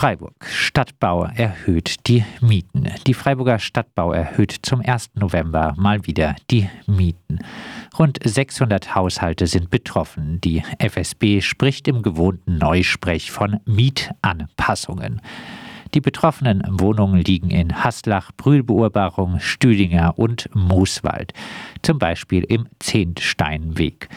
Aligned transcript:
Freiburg. 0.00 0.46
Stadtbau 0.46 1.24
erhöht 1.24 2.08
die 2.08 2.24
Mieten. 2.40 2.88
Die 3.06 3.12
Freiburger 3.12 3.58
Stadtbau 3.58 4.12
erhöht 4.12 4.56
zum 4.62 4.80
1. 4.80 5.10
November 5.16 5.74
mal 5.76 6.06
wieder 6.06 6.36
die 6.50 6.70
Mieten. 6.86 7.40
Rund 7.98 8.18
600 8.24 8.94
Haushalte 8.94 9.46
sind 9.46 9.68
betroffen. 9.68 10.40
Die 10.40 10.62
FSB 10.78 11.42
spricht 11.42 11.86
im 11.86 12.00
gewohnten 12.00 12.56
Neusprech 12.56 13.30
von 13.30 13.60
Mietanpassungen. 13.66 15.20
Die 15.92 16.00
betroffenen 16.00 16.62
Wohnungen 16.66 17.20
liegen 17.20 17.50
in 17.50 17.84
Haslach, 17.84 18.30
Brühlbeurbarung, 18.34 19.38
Stüdinger 19.38 20.18
und 20.18 20.48
Mooswald, 20.54 21.34
zum 21.82 21.98
Beispiel 21.98 22.44
im 22.44 22.68
Zehntsteinweg. 22.78 24.08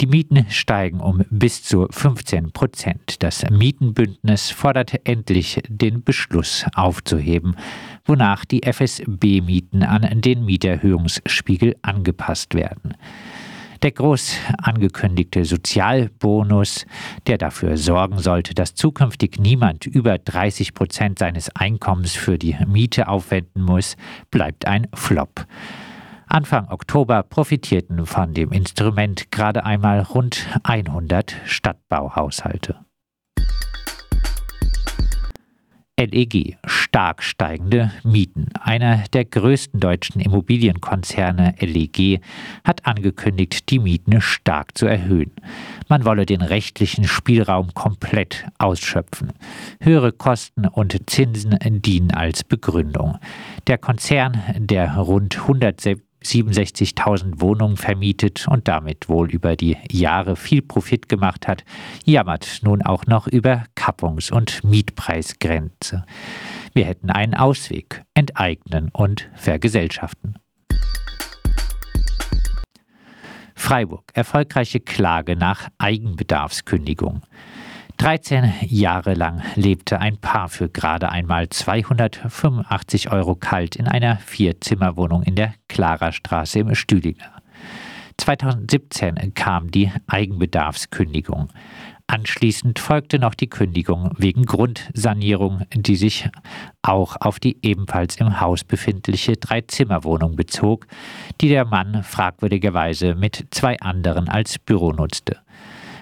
Die 0.00 0.06
Mieten 0.06 0.46
steigen 0.48 1.00
um 1.00 1.24
bis 1.28 1.64
zu 1.64 1.88
15 1.90 2.52
Prozent. 2.52 3.20
Das 3.20 3.44
Mietenbündnis 3.50 4.50
forderte 4.50 5.04
endlich 5.04 5.60
den 5.68 6.04
Beschluss 6.04 6.64
aufzuheben, 6.72 7.56
wonach 8.04 8.44
die 8.44 8.62
FSB-Mieten 8.62 9.82
an 9.82 10.20
den 10.20 10.44
Mieterhöhungsspiegel 10.44 11.74
angepasst 11.82 12.54
werden. 12.54 12.94
Der 13.82 13.90
groß 13.90 14.36
angekündigte 14.58 15.44
Sozialbonus, 15.44 16.86
der 17.26 17.38
dafür 17.38 17.76
sorgen 17.76 18.18
sollte, 18.18 18.54
dass 18.54 18.76
zukünftig 18.76 19.40
niemand 19.40 19.84
über 19.86 20.16
30 20.16 20.74
Prozent 20.74 21.18
seines 21.18 21.50
Einkommens 21.56 22.14
für 22.14 22.38
die 22.38 22.56
Miete 22.68 23.08
aufwenden 23.08 23.62
muss, 23.62 23.96
bleibt 24.30 24.64
ein 24.64 24.86
Flop. 24.94 25.44
Anfang 26.30 26.68
Oktober 26.68 27.22
profitierten 27.22 28.04
von 28.04 28.34
dem 28.34 28.52
Instrument 28.52 29.30
gerade 29.30 29.64
einmal 29.64 30.02
rund 30.02 30.46
100 30.62 31.34
Stadtbauhaushalte. 31.46 32.76
LEG 35.98 36.58
stark 36.64 37.22
steigende 37.24 37.90
Mieten. 38.04 38.48
Einer 38.60 39.04
der 39.12 39.24
größten 39.24 39.80
deutschen 39.80 40.20
Immobilienkonzerne 40.20 41.54
LEG 41.58 42.20
hat 42.62 42.86
angekündigt, 42.86 43.68
die 43.70 43.80
Mieten 43.80 44.20
stark 44.20 44.78
zu 44.78 44.86
erhöhen. 44.86 45.32
Man 45.88 46.04
wolle 46.04 46.24
den 46.24 46.42
rechtlichen 46.42 47.04
Spielraum 47.04 47.74
komplett 47.74 48.46
ausschöpfen. 48.58 49.32
Höhere 49.80 50.12
Kosten 50.12 50.66
und 50.68 51.10
Zinsen 51.10 51.58
dienen 51.82 52.12
als 52.12 52.44
Begründung. 52.44 53.18
Der 53.66 53.78
Konzern, 53.78 54.40
der 54.56 54.94
rund 54.98 55.36
170 55.36 56.07
67.000 56.24 57.40
Wohnungen 57.40 57.76
vermietet 57.76 58.46
und 58.48 58.68
damit 58.68 59.08
wohl 59.08 59.30
über 59.30 59.56
die 59.56 59.76
Jahre 59.90 60.36
viel 60.36 60.62
Profit 60.62 61.08
gemacht 61.08 61.48
hat, 61.48 61.64
jammert 62.04 62.60
nun 62.62 62.82
auch 62.82 63.06
noch 63.06 63.26
über 63.26 63.64
Kappungs- 63.74 64.32
und 64.32 64.64
Mietpreisgrenze. 64.64 66.04
Wir 66.74 66.84
hätten 66.84 67.10
einen 67.10 67.34
Ausweg, 67.34 68.02
enteignen 68.14 68.90
und 68.92 69.28
vergesellschaften. 69.34 70.38
Freiburg. 73.54 74.12
Erfolgreiche 74.14 74.80
Klage 74.80 75.36
nach 75.36 75.68
Eigenbedarfskündigung. 75.78 77.22
13 77.98 78.54
Jahre 78.68 79.14
lang 79.14 79.42
lebte 79.56 80.00
ein 80.00 80.18
Paar 80.18 80.48
für 80.48 80.68
gerade 80.68 81.10
einmal 81.10 81.48
285 81.48 83.10
Euro 83.10 83.34
kalt 83.34 83.74
in 83.74 83.88
einer 83.88 84.18
Vierzimmerwohnung 84.18 85.24
in 85.24 85.34
der 85.34 85.52
Klarerstraße 85.78 86.58
im 86.58 86.74
Stüdinger. 86.74 87.40
2017 88.16 89.32
kam 89.34 89.70
die 89.70 89.92
Eigenbedarfskündigung. 90.08 91.50
Anschließend 92.08 92.80
folgte 92.80 93.20
noch 93.20 93.34
die 93.36 93.48
Kündigung 93.48 94.10
wegen 94.18 94.44
Grundsanierung, 94.44 95.62
die 95.72 95.94
sich 95.94 96.28
auch 96.82 97.14
auf 97.20 97.38
die 97.38 97.58
ebenfalls 97.62 98.16
im 98.16 98.40
Haus 98.40 98.64
befindliche 98.64 99.36
Dreizimmerwohnung 99.36 100.34
bezog, 100.34 100.88
die 101.40 101.48
der 101.48 101.64
Mann 101.64 102.02
fragwürdigerweise 102.02 103.14
mit 103.14 103.46
zwei 103.52 103.78
anderen 103.78 104.28
als 104.28 104.58
Büro 104.58 104.90
nutzte. 104.90 105.36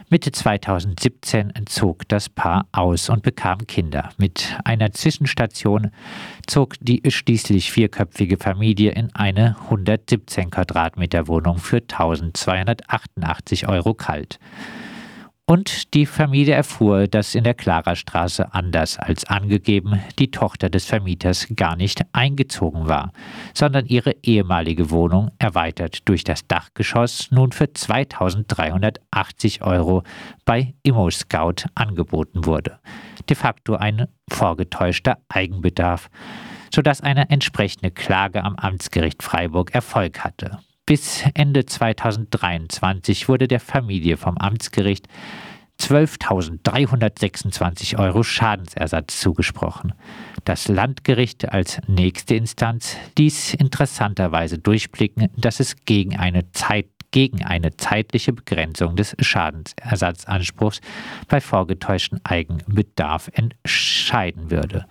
Mitte 0.09 0.31
2017 0.31 1.53
zog 1.67 2.07
das 2.07 2.29
Paar 2.29 2.69
aus 2.71 3.09
und 3.09 3.25
bekam 3.25 3.67
Kinder. 3.67 4.11
Mit 4.19 4.57
einer 4.63 4.93
Zwischenstation 4.93 5.91
zog 6.47 6.77
die 6.81 7.03
schließlich 7.09 7.73
vierköpfige 7.73 8.37
Familie 8.37 8.93
in 8.93 9.13
eine 9.17 9.57
117 9.65 10.53
Quadratmeter 10.53 11.27
Wohnung 11.27 11.59
für 11.59 11.79
1288 11.79 13.67
Euro 13.67 13.95
kalt. 13.95 14.39
Und 15.49 15.95
die 15.95 16.07
Familie 16.07 16.55
erfuhr, 16.55 17.07
dass 17.07 17.37
in 17.37 17.45
der 17.45 17.55
Klarerstraße 17.55 18.53
anders 18.53 18.99
als 18.99 19.25
angegeben 19.27 20.01
die 20.19 20.33
Tochter 20.33 20.69
des 20.71 20.87
Vermieters 20.87 21.47
gar 21.55 21.77
nicht 21.77 22.05
eingezogen 22.13 22.89
war, 22.89 23.13
sondern 23.55 23.87
ihre 23.87 24.17
ehemalige 24.25 24.91
Wohnung, 24.91 25.31
erweitert 25.39 26.09
durch 26.09 26.25
das 26.25 26.49
Dachgeschoss, 26.49 27.29
nun 27.31 27.53
für 27.53 27.73
2380 27.73 29.63
Euro 29.63 30.03
bei 30.45 30.75
ImmoScout 30.83 31.69
angeboten 31.77 32.45
wurde. 32.45 32.81
De 33.29 33.37
facto 33.37 33.77
ein 33.77 34.09
vorgetäuschter 34.29 35.19
Eigenbedarf, 35.29 36.11
sodass 36.75 37.03
eine 37.03 37.31
entsprechende 37.31 37.93
Klage 37.93 38.43
am 38.43 38.57
Amtsgericht 38.57 39.23
Freiburg 39.23 39.73
Erfolg 39.73 40.25
hatte. 40.25 40.59
Bis 40.87 41.23
Ende 41.35 41.67
2023 41.67 43.29
wurde 43.29 43.49
der 43.49 43.59
Familie 43.59 44.17
vom 44.17 44.39
Amtsgericht 44.39 45.09
12.326 45.81 47.99
Euro 47.99 48.23
Schadensersatz 48.23 49.19
zugesprochen. 49.19 49.95
Das 50.45 50.69
Landgericht 50.69 51.53
als 51.53 51.81
nächste 51.89 52.37
Instanz 52.37 52.97
ließ 53.19 53.55
interessanterweise 53.55 54.59
durchblicken, 54.59 55.29
dass 55.37 55.59
es 55.59 55.75
gegen 55.87 56.17
eine 56.17 56.53
Zeit 56.53 56.87
gegen 57.11 57.45
eine 57.45 57.77
zeitliche 57.77 58.33
Begrenzung 58.33 58.95
des 58.95 59.17
Schadensersatzanspruchs 59.19 60.81
bei 61.29 61.41
vorgetäuschten 61.41 62.21
Eigenbedarf 62.25 63.31
entscheiden 63.33 64.51
würde. 64.51 64.87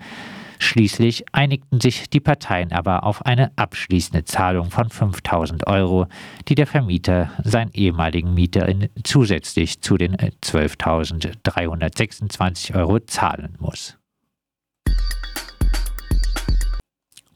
Schließlich 0.60 1.26
einigten 1.32 1.82
sich 1.82 2.10
die 2.10 2.20
Parteien 2.20 2.72
aber 2.72 3.04
auf 3.04 3.24
eine 3.26 3.52
abschließende 3.56 4.26
Zahlung 4.26 4.70
von 4.72 4.90
5000 4.90 5.68
Euro, 5.68 6.08
die 6.48 6.56
der 6.56 6.66
Vermieter 6.68 7.30
seinen 7.44 7.72
ehemaligen 7.74 8.34
Mieterin 8.34 8.90
zusätzlich 9.04 9.82
zu 9.82 9.98
den 9.98 10.16
12.326 10.16 12.76
Euro 12.76 13.00
zahlen 13.00 13.58
muss. 13.60 13.98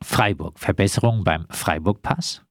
Freiburg. 0.01 0.59
Verbesserung 0.59 1.23
beim 1.23 1.45
Freiburg-Pass? 1.49 2.43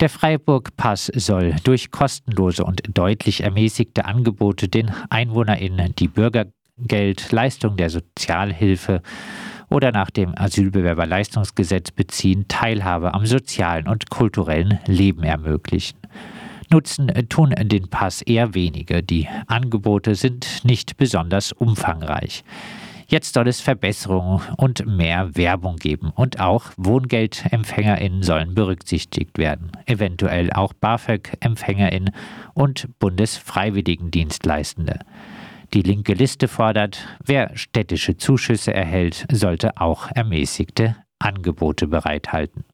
Der 0.00 0.08
Freiburg-Pass 0.08 1.06
soll 1.14 1.56
durch 1.64 1.90
kostenlose 1.90 2.64
und 2.64 2.82
deutlich 2.94 3.42
ermäßigte 3.42 4.04
Angebote 4.04 4.68
den 4.68 4.90
EinwohnerInnen 5.10 5.94
die 5.94 6.08
Bürgergeld, 6.08 7.30
Leistung 7.30 7.76
der 7.76 7.90
Sozialhilfe 7.90 9.02
oder 9.72 9.90
nach 9.90 10.10
dem 10.10 10.34
Asylbewerberleistungsgesetz 10.36 11.90
beziehen, 11.90 12.44
Teilhabe 12.48 13.14
am 13.14 13.26
sozialen 13.26 13.88
und 13.88 14.10
kulturellen 14.10 14.78
Leben 14.86 15.24
ermöglichen. 15.24 15.98
Nutzen 16.70 17.10
tun 17.28 17.54
den 17.58 17.88
Pass 17.88 18.22
eher 18.22 18.54
wenige. 18.54 19.02
Die 19.02 19.28
Angebote 19.46 20.14
sind 20.14 20.64
nicht 20.64 20.96
besonders 20.96 21.52
umfangreich. 21.52 22.44
Jetzt 23.08 23.34
soll 23.34 23.46
es 23.46 23.60
Verbesserungen 23.60 24.40
und 24.56 24.86
mehr 24.86 25.36
Werbung 25.36 25.76
geben 25.76 26.12
und 26.14 26.40
auch 26.40 26.70
WohngeldempfängerInnen 26.78 28.22
sollen 28.22 28.54
berücksichtigt 28.54 29.36
werden, 29.36 29.72
eventuell 29.84 30.50
auch 30.50 30.72
BAföG-EmpfängerInnen 30.72 32.12
und 32.54 32.88
Bundesfreiwilligendienstleistende. 32.98 35.00
Die 35.74 35.80
linke 35.80 36.12
Liste 36.12 36.48
fordert, 36.48 37.08
wer 37.24 37.56
städtische 37.56 38.18
Zuschüsse 38.18 38.74
erhält, 38.74 39.26
sollte 39.32 39.78
auch 39.80 40.10
ermäßigte 40.14 40.96
Angebote 41.18 41.86
bereithalten. 41.86 42.64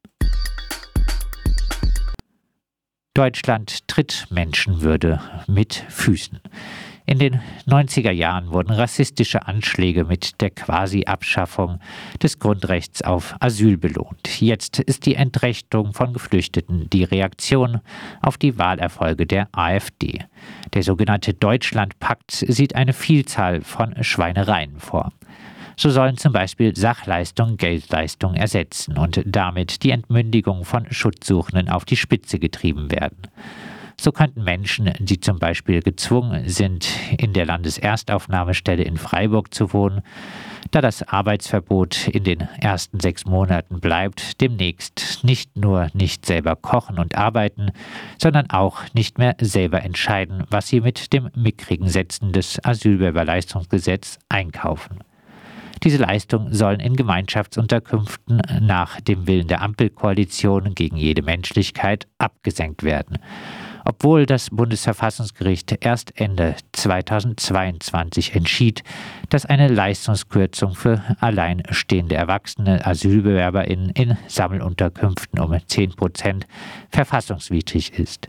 Deutschland 3.15 3.87
tritt 3.87 4.27
Menschenwürde 4.31 5.21
mit 5.47 5.75
Füßen. 5.89 6.41
In 7.09 7.19
den 7.19 7.41
90er 7.67 8.11
Jahren 8.11 8.53
wurden 8.53 8.71
rassistische 8.71 9.47
Anschläge 9.47 10.05
mit 10.05 10.43
der 10.43 10.51
Quasi-Abschaffung 10.51 11.81
des 12.23 12.39
Grundrechts 12.39 13.01
auf 13.01 13.35
Asyl 13.41 13.79
belohnt. 13.79 14.43
Jetzt 14.43 14.79
ist 14.81 15.07
die 15.07 15.15
Entrechtung 15.15 15.95
von 15.95 16.13
Geflüchteten 16.13 16.91
die 16.91 17.05
Reaktion 17.05 17.81
auf 18.21 18.37
die 18.37 18.59
Wahlerfolge 18.59 19.25
der 19.25 19.49
AfD. 19.53 20.27
Der 20.75 20.83
sogenannte 20.83 21.33
Deutschlandpakt 21.33 22.31
sieht 22.31 22.75
eine 22.75 22.93
Vielzahl 22.93 23.63
von 23.63 23.95
Schweinereien 24.05 24.79
vor. 24.79 25.11
So 25.79 25.89
sollen 25.89 26.19
zum 26.19 26.35
Beispiel 26.35 26.77
Sachleistung 26.77 27.57
Geldleistung 27.57 28.35
ersetzen 28.35 28.99
und 28.99 29.23
damit 29.25 29.83
die 29.83 29.93
Entmündigung 29.93 30.67
von 30.67 30.85
Schutzsuchenden 30.93 31.71
auf 31.71 31.87
die 31.87 31.97
Spitze 31.97 32.39
getrieben 32.39 32.91
werden. 32.91 33.23
So 34.01 34.13
könnten 34.13 34.45
Menschen, 34.45 34.93
die 35.01 35.19
zum 35.19 35.41
Beispiel 35.41 35.83
gezwungen 35.83 36.49
sind, 36.49 36.89
in 37.19 37.33
der 37.33 37.47
Landeserstaufnahmestelle 37.47 38.85
in 38.85 38.97
Freiburg 38.97 39.53
zu 39.53 39.73
wohnen, 39.73 40.03
da 40.71 40.81
das 40.81 41.03
Arbeitsverbot 41.03 42.07
in 42.07 42.23
den 42.23 42.41
ersten 42.61 43.01
sechs 43.01 43.25
Monaten 43.25 43.81
bleibt, 43.81 44.41
demnächst 44.41 45.25
nicht 45.25 45.57
nur 45.57 45.89
nicht 45.95 46.27
selber 46.27 46.55
kochen 46.55 47.01
und 47.01 47.17
arbeiten, 47.17 47.73
sondern 48.23 48.51
auch 48.51 48.83
nicht 48.93 49.19
mehr 49.19 49.35
selber 49.41 49.83
entscheiden, 49.83 50.45
was 50.49 50.69
sie 50.69 50.81
mit 50.81 51.13
dem 51.13 51.31
mickrigen 51.35 51.89
Sätzen 51.89 52.33
des 52.33 52.65
Asylbewerberleistungsgesetzes 52.65 54.21
einkaufen. 54.29 55.01
Diese 55.83 55.99
Leistungen 55.99 56.55
sollen 56.55 56.81
in 56.81 56.95
Gemeinschaftsunterkünften 56.95 58.43
nach 58.61 59.01
dem 59.01 59.27
Willen 59.27 59.49
der 59.49 59.63
Ampelkoalition 59.63 60.75
gegen 60.75 60.97
jede 60.97 61.23
Menschlichkeit 61.23 62.07
abgesenkt 62.19 62.85
werden 62.85 63.19
obwohl 63.89 64.27
das 64.27 64.51
Bundesverfassungsgericht 64.51 65.79
erst 65.81 66.21
Ende 66.21 66.57
2022 66.73 68.35
entschied, 68.35 68.85
dass 69.31 69.47
eine 69.47 69.69
Leistungskürzung 69.69 70.75
für 70.75 71.03
alleinstehende 71.21 72.15
erwachsene 72.15 72.87
AsylbewerberInnen 72.87 73.89
in 73.91 74.19
Sammelunterkünften 74.27 75.41
um 75.41 75.57
10 75.67 75.97
Prozent 75.97 76.47
verfassungswidrig 76.91 77.99
ist. 77.99 78.29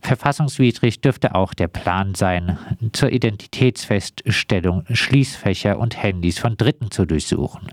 Verfassungswidrig 0.00 1.02
dürfte 1.02 1.34
auch 1.34 1.52
der 1.52 1.68
Plan 1.68 2.14
sein, 2.14 2.58
zur 2.92 3.12
Identitätsfeststellung 3.12 4.84
Schließfächer 4.90 5.78
und 5.78 6.02
Handys 6.02 6.38
von 6.38 6.56
Dritten 6.56 6.90
zu 6.90 7.04
durchsuchen. 7.04 7.68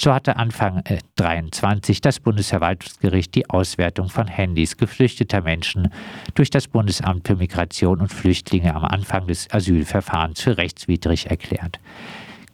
So 0.00 0.14
hatte 0.14 0.36
Anfang 0.36 0.84
2023 1.16 1.96
äh, 1.96 2.00
das 2.00 2.20
Bundesverwaltungsgericht 2.20 3.34
die 3.34 3.50
Auswertung 3.50 4.08
von 4.08 4.28
Handys 4.28 4.76
geflüchteter 4.76 5.42
Menschen 5.42 5.92
durch 6.34 6.50
das 6.50 6.68
Bundesamt 6.68 7.26
für 7.26 7.34
Migration 7.34 7.98
und 7.98 8.12
Flüchtlinge 8.12 8.76
am 8.76 8.84
Anfang 8.84 9.26
des 9.26 9.52
Asylverfahrens 9.52 10.40
für 10.40 10.56
rechtswidrig 10.56 11.26
erklärt. 11.30 11.80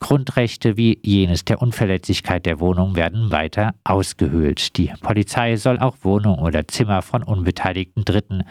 Grundrechte 0.01 0.79
wie 0.79 0.99
jenes 1.03 1.45
der 1.45 1.61
Unverletzlichkeit 1.61 2.47
der 2.47 2.61
Wohnung 2.61 2.97
werden 2.97 3.31
weiter 3.31 3.75
ausgehöhlt. 3.85 4.79
Die 4.79 4.93
Polizei 5.03 5.57
soll 5.57 5.79
auch 5.79 5.97
Wohnungen 6.03 6.41
oder 6.41 6.67
Zimmer 6.67 7.03
von 7.03 7.23
unbeteiligten 7.23 8.07
Dritten 8.07 8.45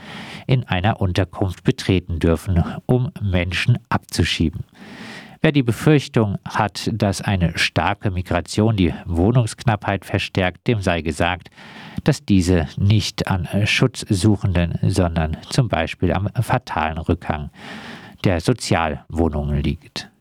in 0.45 0.65
einer 0.65 1.01
Unterkunft 1.01 1.63
betreten 1.63 2.19
dürfen, 2.19 2.63
um 2.85 3.11
Menschen 3.21 3.79
abzuschieben. 3.89 4.65
Wer 5.43 5.51
die 5.51 5.61
Befürchtung 5.61 6.37
hat, 6.45 6.89
dass 6.93 7.19
eine 7.19 7.57
starke 7.57 8.11
Migration 8.11 8.77
die 8.77 8.93
Wohnungsknappheit 9.05 10.05
verstärkt, 10.05 10.65
dem 10.67 10.79
sei 10.79 11.01
gesagt, 11.01 11.49
dass 12.05 12.23
diese 12.23 12.69
nicht 12.77 13.27
an 13.27 13.49
Schutzsuchenden, 13.65 14.79
sondern 14.83 15.35
zum 15.49 15.67
Beispiel 15.67 16.13
am 16.13 16.29
fatalen 16.41 16.97
Rückgang 16.97 17.49
der 18.23 18.39
Sozialwohnungen 18.39 19.61
liegt. 19.61 20.12